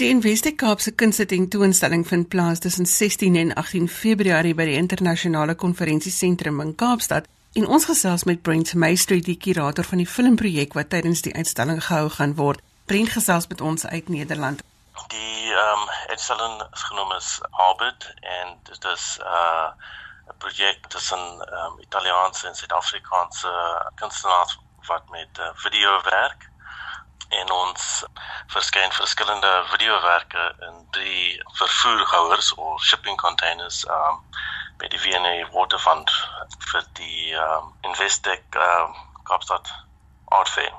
[0.00, 5.52] Die Investe Kaapse Kunste Tentoonstelling vind plaas tussen 16 en 18 Februarie by die Internasionale
[5.54, 7.26] Konferensiesentrum in Kaapstad.
[7.52, 11.82] En ons gesels met Brent Meystry, die kurator van die filmprojek wat tydens die uitstalling
[11.84, 12.64] gehou gaan word.
[12.88, 14.64] Brent gesels met ons uit Nederland.
[15.12, 17.28] Die ehm um, uitstalling is genoem as
[17.60, 18.08] Harbit
[18.40, 19.68] en dit is 'n uh,
[20.38, 23.52] projek tussen ehm um, Italiaanse en Suid-Afrikaanse
[24.00, 24.58] kunstenaars
[24.88, 26.49] wat met uh, video werk
[27.30, 28.04] en ons
[28.52, 34.18] verskyn verskillende videowerke in drie vervoerhouers of shipping containers um
[34.80, 36.10] by die V&A Waterfront
[36.72, 38.96] vir die um Investec um
[39.28, 39.70] Kaapstad
[40.46, 40.72] Fair.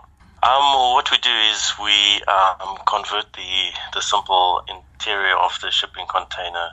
[0.43, 6.07] Um what we do is we um convert the the simple interior of the shipping
[6.07, 6.67] container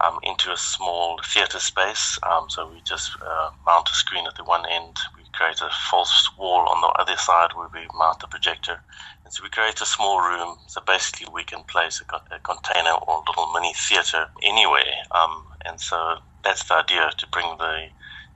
[0.00, 2.18] um into a small theater space.
[2.22, 4.98] Um so we just uh, mount a screen at the one end.
[5.40, 8.82] Create a false wall on the other side where we mount the projector
[9.24, 10.58] And So we create a small room.
[10.66, 14.94] So basically, we can place a, a container or a little mini theater anywhere.
[15.12, 15.96] Um, and so
[16.44, 17.88] that's the idea to bring the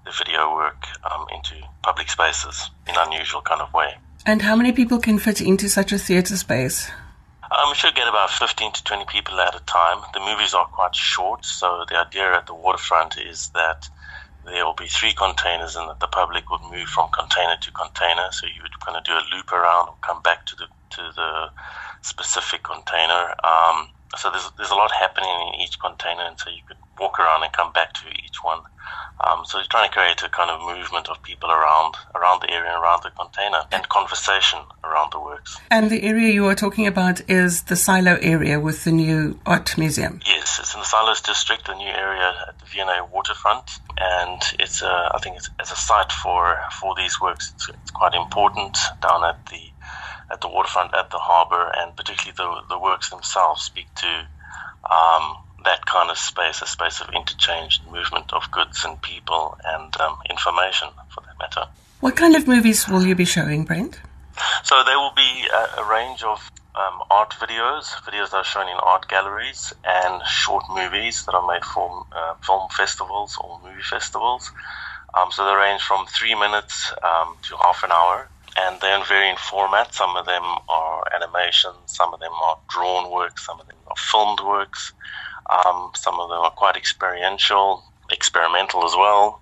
[0.07, 3.97] the video work um, into public spaces in an unusual kind of way.
[4.27, 6.91] And how many people can fit into such a theater space?
[7.51, 9.99] Um, we should get about 15 to 20 people at a time.
[10.13, 13.89] The movies are quite short, so the idea at the waterfront is that
[14.47, 18.29] there will be three containers and that the public would move from container to container.
[18.31, 21.03] So you would kind of do a loop around or come back to the to
[21.17, 21.51] the
[22.03, 23.35] specific container.
[23.45, 27.19] Um, so there's there's a lot happening in each container, and so you could walk
[27.19, 28.61] around and come back to each one.
[29.21, 32.51] Um, so you're trying to create a kind of movement of people around around the
[32.51, 35.57] area and around the container, and conversation around the works.
[35.71, 39.77] And the area you are talking about is the silo area with the new art
[39.79, 40.21] museum.
[40.27, 44.83] Yes, it's in the Silos district, the new area at the V&A waterfront, and it's
[44.83, 47.53] a, I think it's, it's a site for for these works.
[47.55, 49.74] It's, it's quite important down at the
[50.31, 54.07] at the waterfront, at the harbour, and particularly the, the works themselves speak to
[54.91, 59.57] um, that kind of space, a space of interchange and movement of goods and people
[59.65, 61.69] and um, information for that matter.
[62.01, 64.01] What kind of movies will you be showing, Brent?
[64.63, 68.69] So there will be a, a range of um, art videos, videos that are shown
[68.69, 73.83] in art galleries, and short movies that are made for uh, film festivals or movie
[73.83, 74.51] festivals.
[75.15, 79.05] Um, so they range from three minutes um, to half an hour and they're in
[79.07, 79.95] varying formats.
[79.95, 83.97] Some of them are animation, some of them are drawn works, some of them are
[83.97, 84.93] filmed works,
[85.51, 89.41] um, some of them are quite experiential, experimental as well,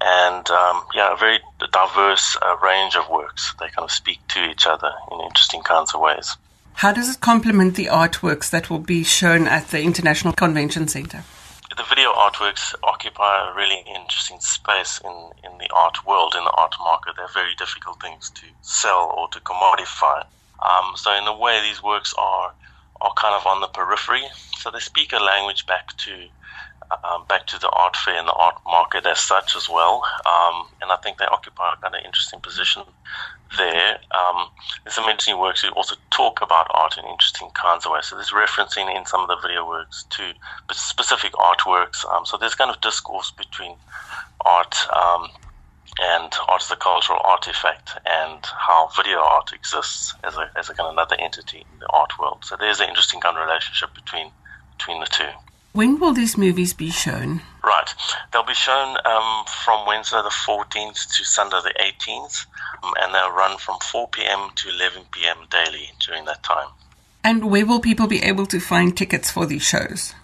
[0.00, 1.38] and um, yeah, a very
[1.72, 3.54] diverse uh, range of works.
[3.58, 6.36] They kind of speak to each other in interesting kinds of ways.
[6.74, 11.22] How does it complement the artworks that will be shown at the International Convention Center?
[12.04, 16.74] Video artworks occupy a really interesting space in, in the art world, in the art
[16.78, 17.14] market.
[17.16, 20.26] They're very difficult things to sell or to commodify.
[20.62, 22.52] Um, so in a way, these works are
[23.00, 24.22] are kind of on the periphery.
[24.58, 26.12] So they speak a language back to
[27.04, 30.02] um, back to the art fair and the art market as such as well.
[30.26, 32.82] Um, I think they occupy kind of interesting position
[33.56, 33.98] there.
[34.12, 34.48] Um,
[34.82, 38.06] there's some interesting works who also talk about art in interesting kinds of ways.
[38.06, 40.32] So there's referencing in some of the video works to
[40.72, 42.04] specific artworks.
[42.12, 43.76] Um, so there's kind of discourse between
[44.44, 45.28] art um,
[46.00, 50.74] and art as a cultural artifact and how video art exists as a, as a
[50.74, 52.44] kind of another entity in the art world.
[52.44, 54.30] So there's an interesting kind of relationship between
[54.76, 55.30] between the two.
[55.72, 57.42] When will these movies be shown?
[57.84, 57.94] Right.
[58.32, 62.46] They'll be shown um, from Wednesday the 14th to Sunday the 18th,
[62.82, 64.50] um, and they'll run from 4 p.m.
[64.56, 65.36] to 11 p.m.
[65.50, 66.68] daily during that time.
[67.22, 70.14] And where will people be able to find tickets for these shows?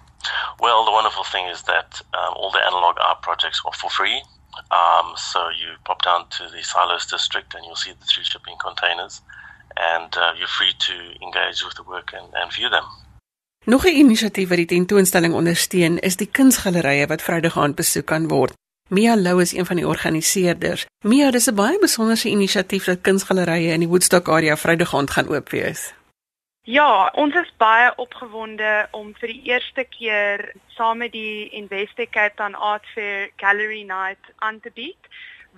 [0.58, 4.22] Well, the wonderful thing is that um, all the analog art projects are for free.
[4.70, 8.56] Um, so you pop down to the Silos district and you'll see the three shipping
[8.60, 9.22] containers,
[9.76, 12.84] and uh, you're free to engage with the work and, and view them.
[13.64, 18.28] Nog 'n inisiatief wat die tentoonstelling ondersteun, is die kunsgalerie wat Vrydag aand besoek kan
[18.28, 18.52] word.
[18.88, 20.86] Mia Lou is een van die organiseerders.
[21.04, 25.28] Mia, dis 'n baie besonderse inisiatief dat kunsgalerye in die Woodstock area Vrydag aand gaan
[25.28, 25.94] oop wees.
[26.62, 32.34] Ja, ons is baie opgewonde om vir die eerste keer saam met die Investec Cape
[32.34, 35.08] Town Art Fair Gallery Night aan te bied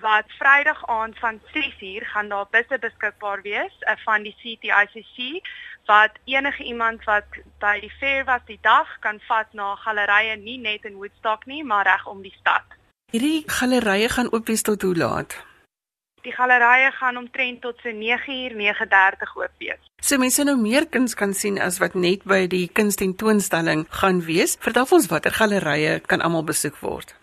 [0.00, 5.42] wat Vrydag aand van 6uur gaan daar busse beskikbaar wees uh, van die CTICC
[5.86, 7.24] wat enige iemand wat
[7.58, 11.64] by die fair was die dag kan vat na gallerye nie net in Woodstock nie,
[11.64, 12.64] maar reg om die stad.
[13.10, 15.36] Hierdie gallerye gaan oop wees tot hoe laat?
[16.22, 19.82] Die gallerye gaan omtrent tot so 9uur 9:30 oop wees.
[20.00, 24.56] So mense nou meer kuns kan sien as wat net by die kunstentoonstelling gaan wees.
[24.60, 27.14] Vertel ons watter gallerye kan almal besoek word.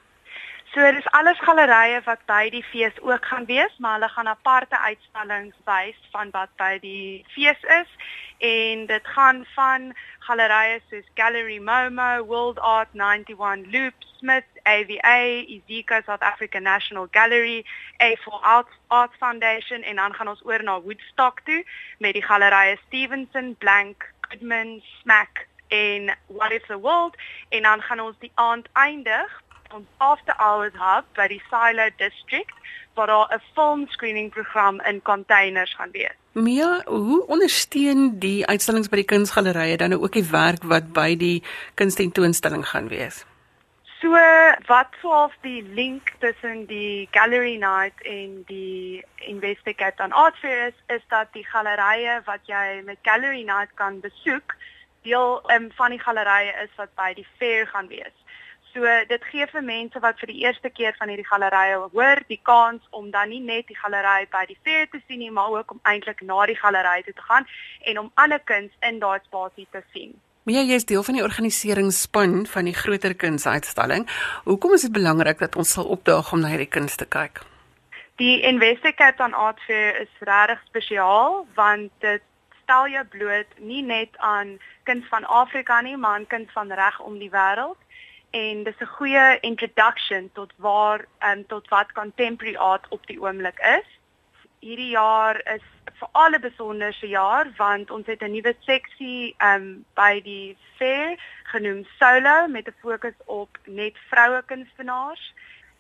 [0.73, 4.77] So dis alles gallerye wat by die fees ook gaan wees, maar hulle gaan aparte
[4.77, 7.89] uitstallings wys van wat by die fees is.
[8.37, 9.87] En dit gaan van
[10.27, 15.17] gallerye soos Gallery Momo, World Art 91 Loop, Smith, AVA,
[15.57, 17.65] Izika South African National Gallery,
[17.97, 21.65] A4 Arts Arts Foundation en dan gaan ons oor na Woodstock toe
[21.97, 27.17] met die gallerye Stevenson, Blank, Goodman, Smack en What if the World.
[27.49, 29.41] En dan gaan ons die aand eindig
[29.73, 32.55] ons after hours hub by die Silo District
[32.95, 36.15] waar daar 'n film screening program in containers gaan wees.
[36.31, 41.43] Mia, hoe ondersteun die uitstallings by die kunsgalerye dan ook die werk wat by die
[41.73, 43.25] kunstentoonstelling gaan wees?
[43.99, 44.15] So
[44.67, 50.77] wat sou die link tussen die gallery night en die Investigate on Art Fair is,
[50.87, 54.55] is dat die galerye wat jy met gallery night kan besoek,
[55.03, 58.15] deel um, van die galerye is wat by die fair gaan wees.
[58.73, 62.39] So dit gee vir mense wat vir die eerste keer van hierdie gallerye hoor, die
[62.45, 65.71] kans om dan nie net die gallerij by die fair te sien nie, maar ook
[65.73, 67.47] om eintlik na die gallerij toe te gaan
[67.89, 70.13] en om ander kuns in daai spasie te sien.
[70.45, 74.05] Mia, jy is deel van die organiseringsspan van die groter kunsuitstalling.
[74.45, 77.41] Hoekom is dit belangrik dat ons sal opdaag om na hierdie kuns te kyk?
[78.21, 82.21] Die Investigate on Art Fair is regtig spesiaal want dit
[82.61, 86.99] stel jou bloot nie net aan kuns van Afrika nie, maar aan kuns van reg
[87.01, 87.77] om die wêreld
[88.29, 93.59] en dis 'n goeie introduction tot waar um, tot wat contemporary art op die oomblik
[93.59, 93.87] is.
[94.59, 95.63] Hierdie jaar is
[95.99, 101.85] vir alle besonderse jaar want ons het 'n nuwe seksie um by die fair genoem
[101.99, 105.33] solo met 'n fokus op net vroue kunstenaars.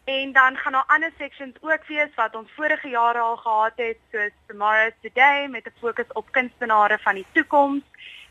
[0.03, 3.97] En dan gaan daar ander sections ook wees wat ons vorige jare al gehad het
[4.11, 7.83] soos Tomorrow's Today met 'n fokus op kunstenaars van die toekoms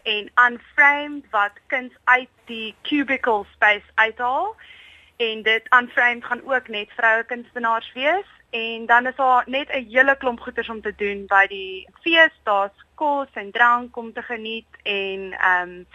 [0.02, 4.56] en unframed wat kuns uit die cubicle space uithaal.
[5.16, 8.26] En dit unframed gaan ook net vroue kunstenaars wees.
[8.50, 12.40] En dan is daar net 'n hele klomp goeders om te doen by die fees.
[12.42, 15.86] Daar's kos en drank om te geniet en ehm um,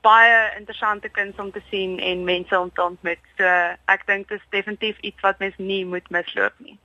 [0.00, 3.24] baie interessante kuns om te sien en mense om te ontmoet.
[3.36, 3.44] So
[3.84, 6.80] ek dink dit is definitief iets wat mens nie moet misloop nie